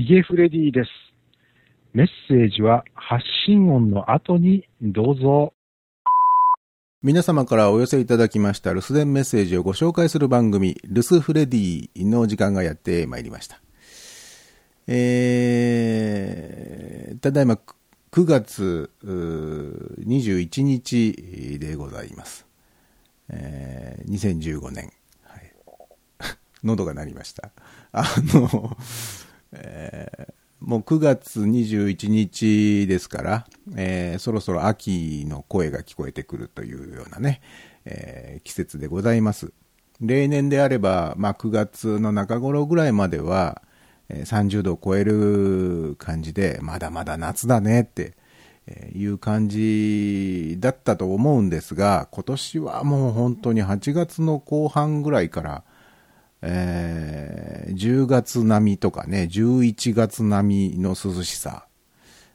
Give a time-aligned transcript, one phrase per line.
[0.00, 0.90] ヒゲフレディです。
[1.92, 5.52] メッセージは発信音の後にどうぞ。
[7.02, 13.60] 皆様からお寄せいただきました留守電メッセージをご紹介する番組、留守フレディの時間がやってまいりました。
[14.86, 17.58] えー、ただいま
[18.10, 22.46] 9月21日でございます。
[23.28, 24.94] えー、2015年。
[25.24, 25.52] はい、
[26.64, 27.50] 喉が鳴りました。
[27.92, 28.78] あの、
[29.52, 37.40] えー、もう9月21日ですから、えー、そろそろ秋の声が聞こえてくるというようなね、
[37.84, 39.52] えー、季節でございます。
[40.00, 43.62] 例年であれば、まあ、9月の中頃ぐらいまでは、
[44.08, 48.14] えー、30度を超える感じで、まだまだ夏だねって
[48.94, 55.64] いう感じだったと思うんですが、今年はもう本当に8月の後半ぐらいから、
[56.42, 61.66] え、10月並みとかね、11月並みの涼しさ、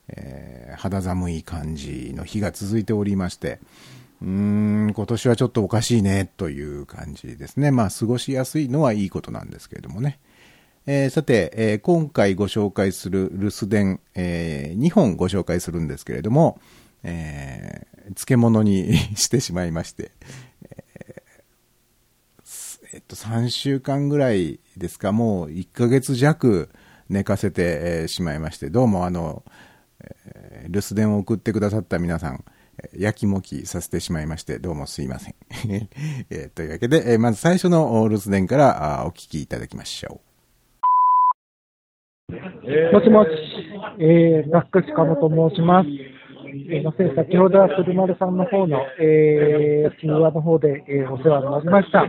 [0.08, 3.60] えー、肌寒い感じの日が続いておりまして、
[4.22, 7.72] うーん、今年はちょっとおかしいね、という感じですね。
[7.72, 10.20] まあ、過ごしやすいのはいいことなんですけれどもね。
[10.88, 16.60] えー、さて、えー、今回ご紹介する留守電、えー、2本ご紹介するんですけれども、
[17.04, 20.12] え、漬物に してしまいまして、
[22.96, 26.70] えっと、3週間ぐらいですか、もう1ヶ月弱
[27.10, 29.44] 寝かせてしまいまして、どうもあの、
[30.00, 32.46] えー、留守電を送ってくださった皆さん、
[32.98, 35.36] やきもきさせてしまいまして、どうもすいません。
[36.32, 40.22] えー、というわけで、えー、まず最初の留守電からお聞きいただきましょ
[42.30, 42.94] う。
[42.94, 43.30] もしもし、
[44.00, 46.15] えー、学士鴨と申します。
[46.48, 52.06] えー、ませ、先ほどは鶴丸さんの方の、えー、通話の方で、えー、お世話になりました。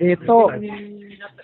[0.00, 0.50] えっ、ー、と、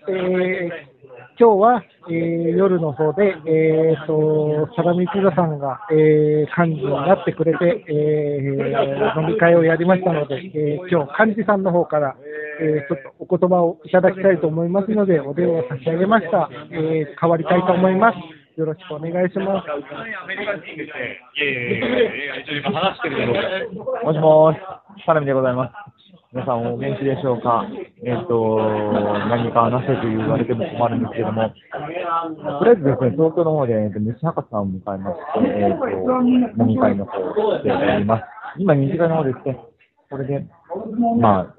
[0.08, 0.90] えー、
[1.38, 2.14] 今日は、えー、
[2.56, 12.16] 夜の方で、えーと、相模ピザさんが、えー、幹事になってくれて、えー、飲み会をやりましたので、えー、今日幹事さんの方から、
[12.60, 16.50] えー、ちょっとお言葉をいただきたいと思いますので、お電話差し上げました。
[16.70, 18.39] えー、代わりたいと思います。
[18.60, 19.68] よろしくお願いします。
[24.04, 24.58] もしもし、
[25.06, 25.72] サラミでございます。
[26.30, 27.64] 皆さんお元気でしょうか。
[28.04, 28.60] えっ、と、
[29.32, 31.56] 何か話せと言われても困るんですけども、と
[31.88, 35.88] りあえずですね、東京の方で、えー、と西博士さんを迎えまして、えっ、と、
[36.60, 38.24] 飲み会の方をしております。
[38.58, 39.56] 今、二次会の方ですね、
[40.10, 40.42] これで、
[41.20, 41.54] まあ、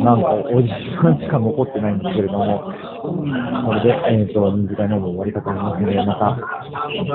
[0.00, 6.32] なんかおじさんしか残ってないんですけれども、これで、えっ、ー、と、二次会の終わりたと思いますので、また、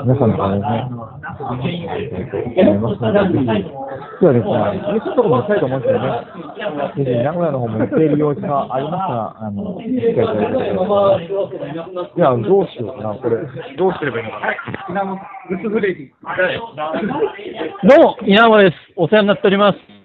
[0.06, 0.94] 皆さんの方ね、
[1.90, 3.66] えー、と、思いますので、ぜひ、
[4.22, 6.22] 今日はですね、ちょっとも行きたいと思うんですよね。
[6.94, 10.70] ぜひ、名古屋の方も行っている様子がありますが、あの、機会いただいて
[12.14, 13.42] いや、どうしようかな、これ。
[13.74, 14.38] どうすればいいの？
[14.38, 14.54] かな。
[14.86, 15.18] 稲本、
[15.50, 16.14] ルスフレディ。
[17.90, 18.78] どうも、稲本です。
[18.98, 19.97] お世話になっております。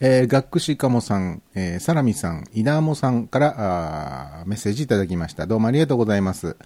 [0.00, 5.48] えー、学士かもさん、えー、サラミさん、稲もさんからあメッセージいただきました。
[5.48, 6.56] どうもありがとうございます。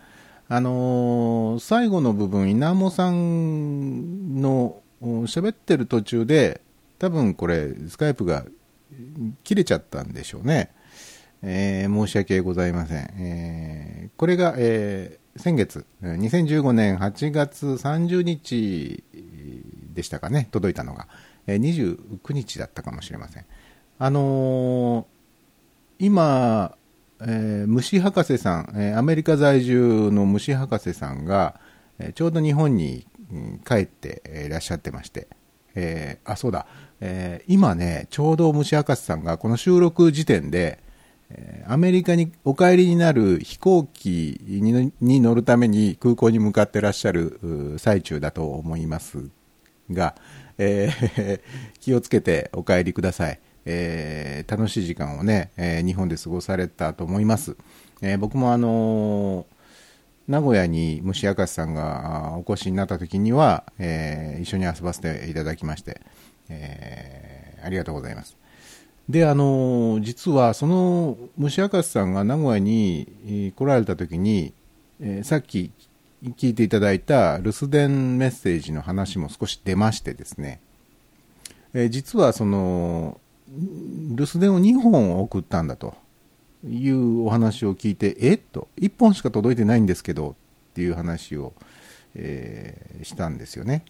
[0.49, 6.61] あのー、最後の部分、稲もさんの喋ってる途中で、
[6.99, 8.45] 多分これ、スカイプが
[9.45, 10.71] 切れちゃったんでしょうね。
[11.43, 13.11] えー、申し訳ございません。
[13.17, 19.03] えー、これが、えー、先月、2015年8月30日
[19.95, 21.09] でしたかね、届いたのが。
[21.47, 23.45] 29日だったかもしれません。
[23.99, 26.77] あのー、今、
[27.21, 31.61] えー、虫博士さん、え、アメリカ在住の虫博士さんが、
[31.99, 33.07] え、ちょうど日本に
[33.67, 35.29] 帰っていらっしゃってまして、
[35.75, 36.67] えー、あ、そうだ、
[37.01, 40.81] え、今ね、ちょうど虫博士さんがこの収録時点で、
[41.67, 49.31] アメリカにお帰りになる飛行機に乗るために空港に向かってらっしゃる最中だと思います
[49.91, 50.15] が、
[50.59, 51.41] えー、
[51.81, 53.41] 気をつけてお帰りください。
[53.65, 57.57] えー、楽しい時間をね、えー、日本で過ごされたと思います。
[58.01, 59.47] えー、僕もあの
[60.29, 66.01] 名古屋に虫明石さんがお越しになった時には、え一緒に遊ばせていただきまして、
[66.49, 68.37] えありがとうございます。
[69.09, 74.55] で、あの実はその虫明石さんが名古屋に来られた時に、
[75.01, 75.73] えさっき
[76.31, 80.61] 聞いていただいた留守電メッセージの話も少し出ましてですね、
[81.75, 85.95] えー、実はその留守電を2本送ったんだと
[86.65, 91.55] いうお話を聞いてえっと1本しか届いてないんですけどっていう話を、
[92.15, 93.85] えー、したんですよね。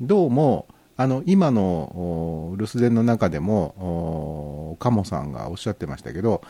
[0.00, 0.66] どうも
[0.96, 6.42] あの今の留守電の中でも鴨さんがおっしゃってましたけど、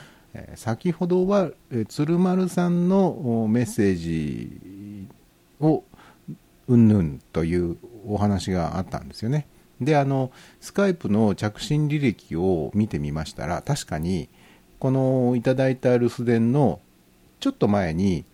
[0.55, 1.51] 先ほどは、
[1.89, 4.61] 鶴丸さんのメッセージ
[5.61, 5.85] を
[6.69, 7.77] うんぬんという
[8.07, 9.47] お話があったんですよね。
[9.81, 10.31] で、あの、
[10.61, 14.29] スカイプの着信履歴を見てみましたら、確かに、
[14.79, 16.81] このいただいた留守電の
[17.41, 18.25] ちょっと前に、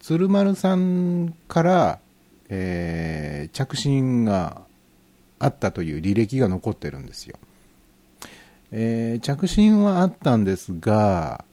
[0.00, 1.98] 鶴丸さんから、
[2.48, 4.62] えー着信が
[5.38, 7.38] あったという履歴が残ってるんですよ。
[8.70, 11.44] えー着信はあったんですが、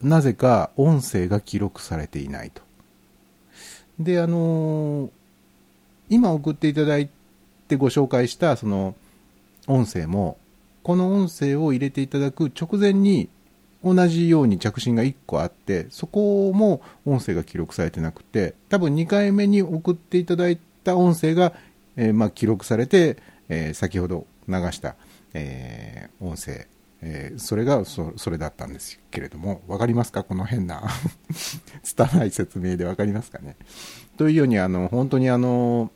[0.00, 2.62] なぜか音声が記録されていないと。
[3.98, 5.10] で、あのー
[6.10, 7.08] 今送っていただい
[7.66, 8.94] てご紹介したその
[9.66, 10.36] 音声も、
[10.82, 13.30] この音声を入れていただく直前に
[13.82, 21.54] 同じように着信が1個あって、そこも音声が記録されてなくて、多分2回目に送っていただいた音声が、
[21.96, 23.16] えーまあ、記録されて、
[23.48, 24.96] えー先ほど流した、
[25.32, 26.66] えー音声、
[27.06, 30.24] えーそれがそれだったんですけれども、わかりますか？
[30.24, 30.82] この変な、
[31.84, 33.56] 拙い説明でわかりますかね？
[34.16, 35.90] というように、あの、本当にあの、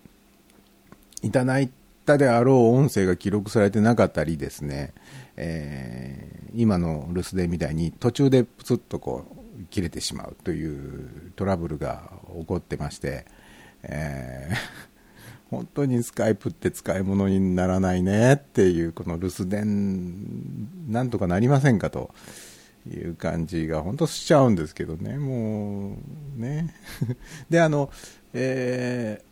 [1.23, 1.71] いただい
[2.05, 4.93] たであろう音声が記録されてなかったりですね、
[5.37, 9.27] えー今の留守電みたいに途中でプツッとこ
[9.61, 13.27] う切れてしまうというトラブルが起こってまして、
[13.83, 14.57] えー
[15.51, 22.11] 本当にスカイプって使い物にならないねっていうこの留守電なんとかなりませんかと
[22.87, 25.19] いう感じが本当しちゃうんですけどね。
[25.19, 25.97] も
[26.37, 26.75] うね。
[27.49, 27.91] であの、
[28.33, 29.29] えー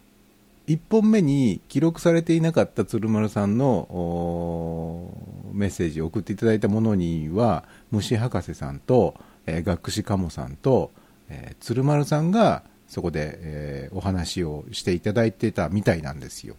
[0.67, 5.13] 1本目に記録されていなかった鶴丸さんの
[5.53, 9.15] メッセージを送っていただいたものには虫博士さんと、
[9.47, 10.91] えー学士鴨さんと、
[11.29, 16.57] えー鶴丸さんがそこで、えーお話をしていただいてたみたいなんですよ、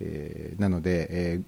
[0.00, 1.44] えーなので、えー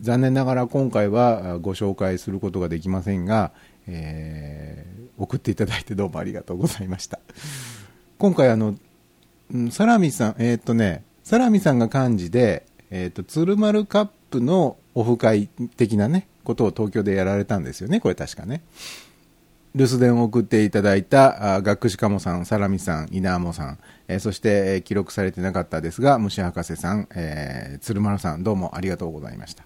[0.00, 3.52] 残念ながら今回はご紹介することができませんが、
[3.86, 7.18] えー送っていただいてどうもありがとうございました
[8.18, 8.76] 今回あの
[9.70, 18.62] サラミさん、えっとね、サラミさんが幹事で、えっと、鶴丸カップのオフ会的なね、ことを東京でやられたんですよね、これ確かね。
[19.76, 23.78] 留守電を送っていただいた、あ学士鴨さん、サラミさん、稲 amo さん、
[24.08, 29.64] えーそして、えー記録されてなかったですが、虫博士さん、えー鶴丸さん、どうもありがとうございました。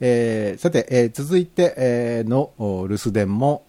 [0.00, 3.64] えーさて、えー続いて、えーの留守電も、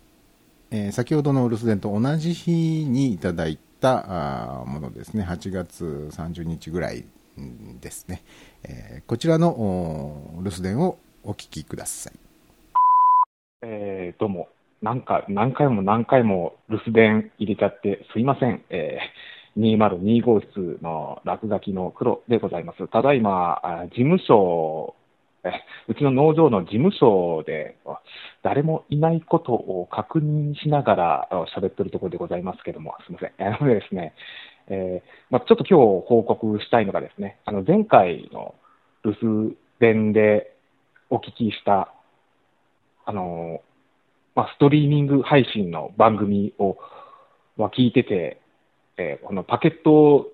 [0.71, 2.51] えー先ほどの留守電と同じ日
[2.85, 7.05] にいただいたあものですね、8月30日ぐらい
[7.81, 8.23] ですね、
[8.63, 12.13] えーこちらの留守電をお聞きください。
[13.61, 14.49] えーどうも、
[14.85, 18.63] なんか、何回も何回も留守電入れちゃってすいません。
[18.69, 22.87] えー、202号室の落書きの黒でございます。
[22.89, 23.59] ただいま、
[23.89, 24.93] 事務所、
[25.43, 25.53] え
[25.87, 27.77] うちの農場の事務所で、
[28.43, 33.47] 誰もいないことを確認しながら喋ってるところでございますけども、すみません。
[33.47, 34.13] あのですね、
[34.67, 38.53] えーまあ、ちょっと今日報告したいのがですね、あの前回の
[39.03, 40.55] 留守電で
[41.09, 41.91] お聞きした
[43.07, 43.61] あの、
[44.35, 46.77] まあ、ストリーミング配信の番組を、
[47.57, 48.41] まあ、聞いてて、
[48.97, 50.27] えーこのパケット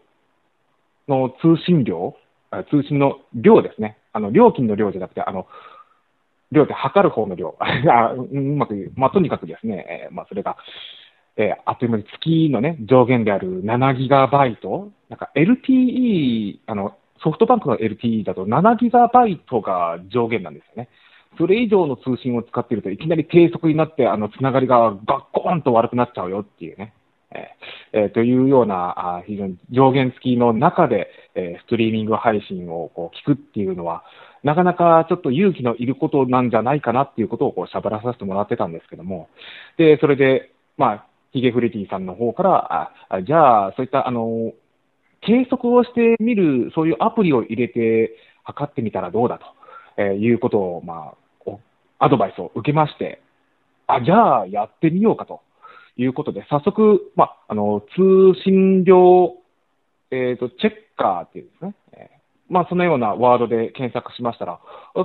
[1.07, 2.15] の通信量、
[2.69, 3.97] 通信の量ですね。
[4.11, 5.47] あの、料金の量じゃなくて、あの、
[6.51, 7.55] 量って測る方の量。
[7.61, 8.93] あうまく言う。
[8.95, 10.57] まあ、とにかくですね、えーまあ、それが、
[11.37, 20.89] えーあっという間に月のね、上限である7ギガバイト、なんか LTE、あの、ソフトバンクの LTE だと7ギガバイトが上限なんですよね。
[21.37, 26.93] それ以上の通信を使っているといきなり低速になって、あの、つながりがガッコーンと悪くなっちゃうよっていうね。
[27.33, 34.03] えーえというような、あ非常に上限付きの中で、えーストリーミング配信をこう聞くっていうのは、
[34.43, 39.29] なかなかちょっと勇気のいることなんじゃないかなっていうことをこう喋らさせてもらってたんですけども、
[39.77, 44.51] で、それで、まあ、ヒゲフレティさんの方から、あじゃあ、そういった、あの、
[45.21, 49.45] 計測をしてみる、そういうアプリを入れて測ってみたらどうだと、
[49.97, 51.20] えーいうことを、まあ、
[52.01, 53.21] アドバイスを受けまして、
[53.87, 55.41] あ、じゃあやってみようかと
[55.97, 59.33] いうことで、早速、まあ、あの、通信量、
[60.09, 61.75] えっ、と、チェッカーっていうんですね。
[61.93, 64.59] えーまあ、そのようなワードで検索しましたら、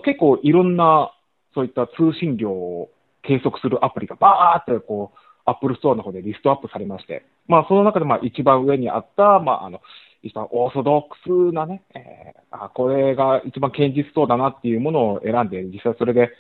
[0.05, 1.12] 結構いろんな、
[1.55, 2.91] そういった通信量を
[3.23, 9.81] 計測するアプリがバーってこう、アップルストアの方でリストアップされまして、まあ、その中でまあ一番上にあった、まあ、あの、
[10.25, 16.31] 一番オーソドックスなね、えーあこれが一番堅実そうだなっていうものを選んで、実際それで、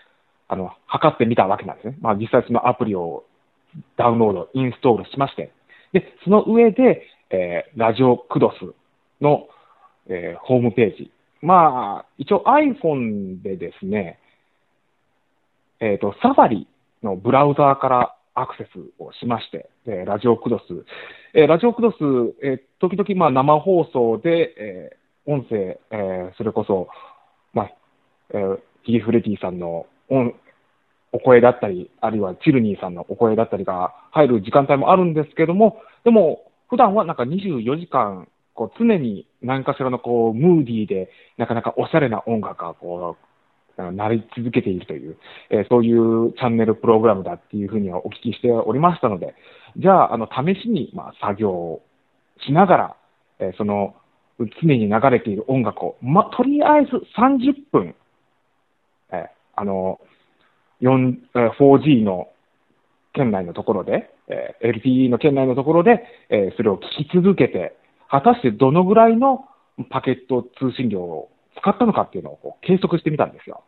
[0.48, 1.98] あの、測ってみたわけなんですね。
[2.00, 3.24] まあ、実際そのアプリを
[3.96, 5.52] ダウンロード、インストールしまして、
[5.92, 8.74] で、その上で、えーラジオクドス
[9.20, 9.48] の、
[10.08, 11.10] えーホームページ。
[11.42, 14.18] まあ、一応 iPhone でですね、
[15.80, 16.66] えっ、と、サファリ
[17.02, 20.62] のブラウザーからアクセスをしまして、えーラジオクドス、
[21.34, 21.94] えーラジオクドス、
[22.42, 26.88] えー時々まあ生放送で、えー音声、えーそれこそ、
[27.52, 27.70] まあ、
[28.30, 30.34] えーヒゲフレディさんの音
[31.12, 43.26] お声だったり、あるいはチルニーさんのお声だったりが入る時間帯もあるんですけども、でも、普段はなんか24時間、こう常に何かしらのこうムーディーで、なかなかおしゃれな音楽がこう、
[43.92, 45.16] なり続けているという、
[45.50, 49.34] えーそういうチャンネルプログラムだっていうふうにはお聞きしておりましたので、
[49.76, 51.82] じゃあ、あの、試しに、まあ、作業を
[52.46, 52.96] しながら、
[53.38, 53.94] えーその、
[54.38, 57.94] 常に流れている音楽を、ま、とりあえず30分、
[59.56, 60.00] あの、
[60.82, 62.28] 4G の
[63.12, 67.76] 圏内のところで、えー LTE の圏内のところで、えーそれを聞き続けて、
[68.08, 69.46] 果たしてどのぐらいの
[69.90, 73.62] パケット通信量を使ったのかっていうのをこう計測してみたんですよ。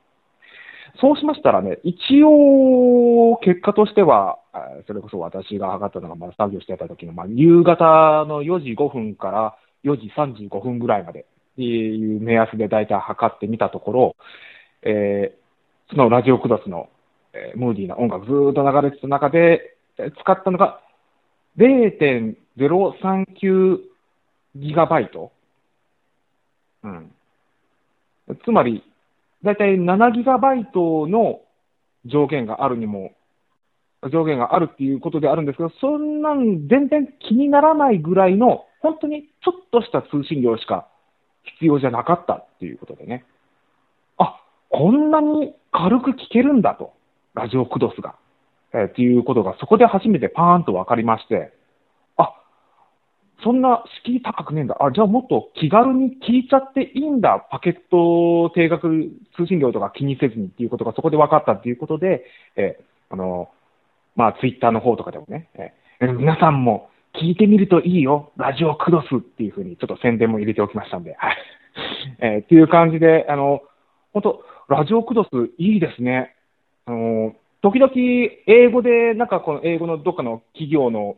[1.01, 4.39] そうしましたらね、一応、結果としては、
[4.87, 11.25] それこそ私が測ったのが、まあ、作業してた時の、まあ、夕方の4時5分から4時35分ぐらいまでっ
[11.57, 14.17] ていう目安で大体測ってみたところ、
[14.83, 15.48] えー
[15.91, 16.89] そのラジオクドスの、
[17.33, 20.81] えームーディーな音楽ずっと流れてた中で、え使ったのが
[21.57, 23.79] 0.039
[24.57, 25.31] ギガバイト。
[26.85, 27.13] うん。
[28.45, 28.83] つまり、
[29.43, 31.41] だいたい7ギガバイトの
[32.05, 33.13] 上限があるにも、
[34.13, 40.87] 上限があるっていうことであるんですけど、そんなん全然気にならないぐらいの、本当にちょっとした通信量しか
[41.43, 43.25] 必要じゃなかったっていうことでね。
[44.71, 46.93] こんなに軽く聞けるんだと、
[47.35, 48.17] ラジオクドスが。
[48.75, 51.53] えーっていうことが、そこで初めてパーンと分かりまして、
[52.17, 52.35] あ、
[53.43, 54.77] そんな敷居高くねえんだ。
[54.81, 57.47] あ、じゃあもっと気軽に聞いちゃっていいんだ。
[57.51, 62.25] パケット定額通信量とか気にせずにっていうことがそこで分かったっていうことで、
[62.57, 63.49] えーあの、
[64.17, 68.33] まあ、ツイッターの方とかでもね、えー皆さんも聞いてみるといいよ。
[68.37, 71.37] ラジオクドスっていうふうにちょっと宣伝も入れておきましたんで、はい。
[72.21, 73.63] えーっていう感じで、あの、
[74.13, 76.35] 本当ラジオクドスいいですね。
[76.85, 77.91] あの、時々
[78.47, 81.17] 英語で、なんかこの英語のどっかの企業の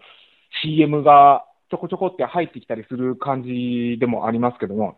[0.62, 4.97] CM がちょこちょこって入ってきたりする感じでもありますけども、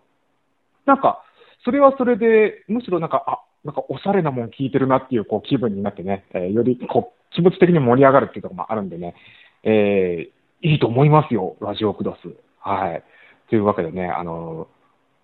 [0.84, 1.22] なんか、
[1.64, 9.14] それはそれで、むしろなんか、あ、なんかおしゃれなもん聞いてるなっていうこう気分になってね、えーよりこう気持ち的に盛り上がるっていうところもあるんでね、
[9.62, 12.18] えーいいと思いますよ、ラジオクドス。
[12.60, 13.02] はい。
[13.48, 14.68] というわけでね、あの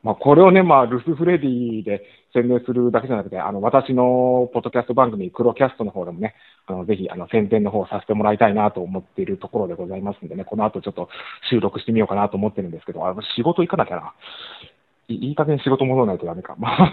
[0.09, 2.01] まあ、これをね、まあ、ルスフレディで
[2.33, 6.35] 宣伝するだけじゃなくて、あの、私のポッドキャスト番組、クロキャストの方でもね、
[6.67, 11.11] あの、ぜひ、あの、宣伝の方をさせてもらいたいなと思っているところでございますんでね、この後ちょっと
[11.51, 14.15] 収録してみようかなと思ってるんですけど、あの、仕事行かなきゃな。
[15.09, 16.57] いいい加減仕事戻らないとダメか。
[16.59, 16.93] まあ、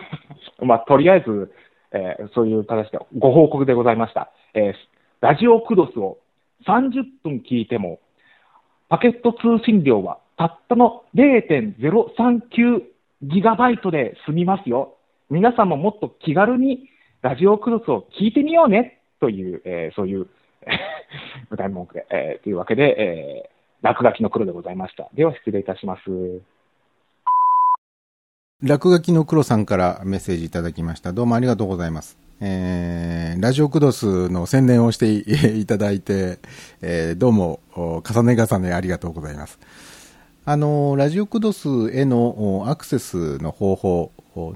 [0.65, 1.53] まあ、とりあえず、
[1.93, 4.29] えーそういう形でご報告でございました。
[4.55, 4.73] えー
[5.21, 6.17] ラジオクドスを
[6.67, 7.99] 30分聞いても、
[8.89, 12.94] パケット通信量はたったの0.039
[13.25, 14.95] ギガバイトで済みますよ。
[15.29, 16.89] 皆さんももっと気軽に
[17.21, 20.27] ラジオクロスを聞いてみようねという、えーそういう
[21.49, 25.09] 舞台文句で、えーというわけで、えー落書きの黒でございました。
[25.13, 26.01] では失礼いたします。
[28.63, 31.13] 落書きの黒さんからメッセージいただきました。
[31.13, 32.17] どうもありがとうございます。
[32.41, 35.11] えー、ラジオクドスの宣伝をして
[35.59, 36.39] いただいて、
[36.81, 39.59] えーどうも、重ね重ねありがとうございます。
[40.47, 44.11] あの、ラジオクドスへのアクセスの方法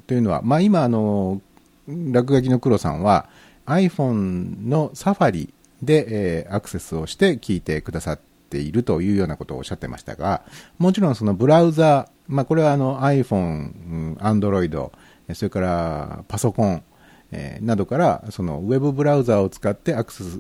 [0.06, 1.42] というのは、まあ今、あの、
[1.88, 3.28] 落書きの黒さんは
[3.66, 8.20] iPhone のサファリで、えーアクセスをして聞いてくださっ
[8.50, 10.44] ているというようなことをおっしゃってましたが、
[10.78, 14.92] もちろんそのブラウザ、まあこれはあの iPhone、Android、
[15.34, 16.84] それからパソコン、
[17.32, 20.40] えーなどからそのウェブブラウザを使ってアクセス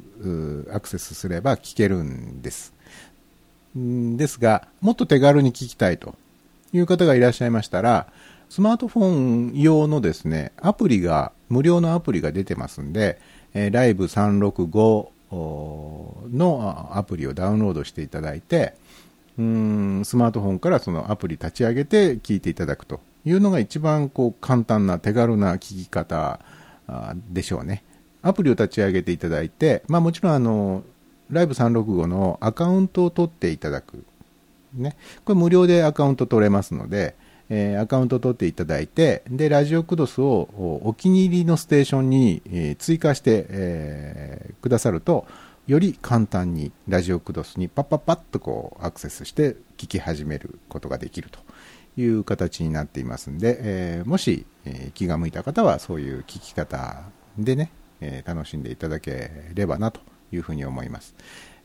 [0.72, 2.74] アクセスすれば聞けるんです。
[3.77, 6.15] んですが、もっと手軽に聞きたいと
[6.73, 8.07] いう方がいらっしゃいましたら、
[8.49, 13.19] スマートフォン用のですね、アプリが、無料のアプリが出てますんで、
[13.53, 18.73] えーライブ365のアプリをダウンロードしていただいて、
[19.38, 26.39] うんスマートフォンからそのアプリ立ち上げて聞いていただくというのが一番こう簡単な手軽な聞き方
[27.29, 27.83] でしょうね。
[28.21, 30.83] アプリを立ち上げていただいて、まあ、もちろんあの
[31.29, 34.03] ライブ365のアカウントを取っていただく、
[34.74, 34.95] ね、
[35.25, 37.15] これ無料でアカウント取れますので、
[37.50, 40.50] えーアカウント取っていただいてでラジオクドスを
[40.83, 45.25] お気に入りのステーションに、え追加して、えーくださると
[45.67, 51.39] より簡単にラジオクドスにパッパッパッとこうアクセスして聞き始めることができると
[52.00, 57.03] いう形になっていますんで、えーもし、え気が向いた方はそういう聞き方
[57.38, 57.71] でね、
[58.01, 61.15] え楽しんでいただければなというふうに思います。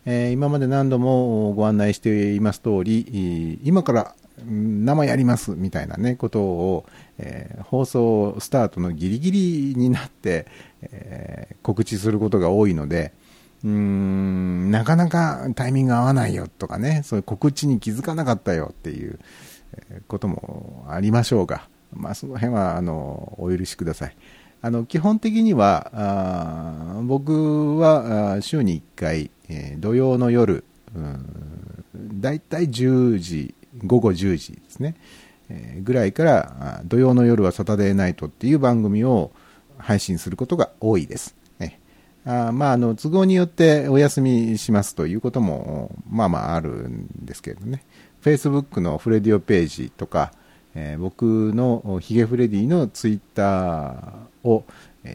[0.06, 4.14] え今まで何度もご案内しています通り、今から
[4.46, 6.86] 生やりますみたいなね、ことを、
[7.18, 10.46] えー放送スタートのギリギリになって、
[10.82, 13.12] えー告知することが多いので、
[13.64, 19.18] うーん、なかなかタイミング合わないよとかね、そういう告知に気づかなかったよっていう
[20.08, 24.16] こともありましょうが、まあ、その辺はあのお許しください。
[24.64, 30.64] あの基本的にはあ僕は週に1回、えー土曜の夜、
[30.96, 31.84] うん
[32.18, 33.54] だいたい10時、
[33.84, 34.96] 午後10時ですね、
[35.50, 39.32] えーぐらいから土曜の夜はサタデーナイトっていう番組を
[39.76, 41.36] 配信することが多いです。
[41.60, 41.78] え
[42.24, 47.84] あまあ、あの都合によってお休みしますということもまあまああるんですけれどね
[48.22, 50.32] Facebook のフレディオページとか、
[50.74, 54.64] えー僕のヒゲフレディのツイッターを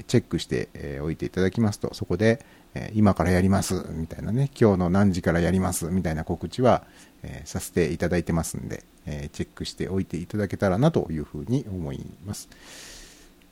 [0.07, 6.83] チェックしておいていただきますとそこで、え今からやりますみたいなね今日の何時からやりますみたいな告知は、
[7.23, 12.49] えさせていただいてますんで、えチェックしておいていただけたらなというふうに思います。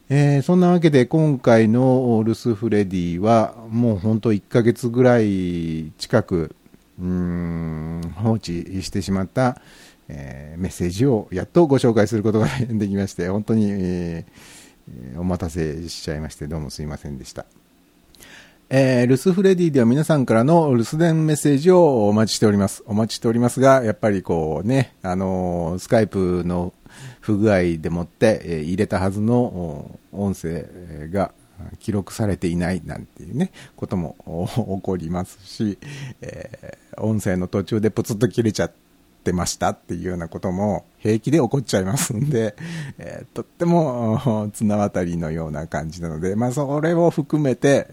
[0.09, 6.55] えーそんなわけで今回のルスフレディはもう本当1ヶ月ぐらい近く
[6.99, 9.61] うーん放置してしまった、
[10.09, 14.57] えーメッセージをやっとご紹介することができまして 本当に、えー
[15.17, 17.45] お待たせしちゃいましてどうもすいませんでした。
[18.69, 22.83] えー、ルスフレディでは皆さんからの留守電メッセージをお待ちしております。
[22.85, 26.73] お待ちしておりますが、やっぱりこうね、あのースカイプの
[27.19, 30.65] 不具合でもって、えー入れたはずの音声
[31.11, 31.31] が
[31.79, 34.15] 記録されていないなんていうね、ことも
[34.55, 35.77] 起こりますし、
[36.21, 38.86] えー音声の途中でプツッと切れちゃって
[39.33, 42.55] ましたっていうようなことも平気で起こっちゃいますんで、
[42.97, 47.87] えーとっても 綱渡りのような感じなので、まあそれを含めて、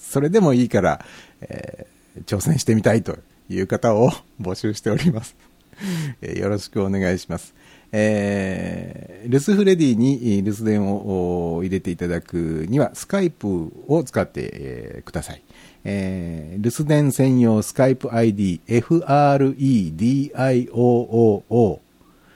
[0.00, 1.04] それでもいいから、
[1.40, 1.92] えー
[2.26, 3.16] 挑戦してみたいと
[3.48, 5.34] いう方を募集しております。
[6.20, 7.54] えーよろしくお願いします。
[7.92, 15.42] えー留守フレディに留守電を入れていただくには、スカイプを使って、えーください。
[15.84, 19.12] えー留守電専用スカイプ ID、FREDIOOO、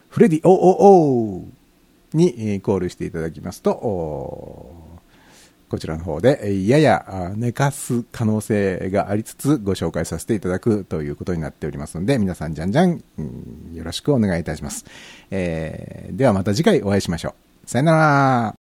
[0.08, 1.42] フレディ OOO
[2.14, 4.85] にえーコールしていただきますと、
[5.68, 14.84] こちらの方で、やや寝かす可能性がありつつご紹介させていただくということになっておりますので、皆さんじゃんじゃん、うんよろしくお願いいたします。
[15.30, 17.70] えーではまた次回お会いしましょう。
[17.70, 18.65] さよなら